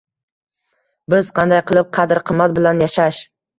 [1.15, 3.25] Biz qanday qilib qadr-qimmat bilan yashash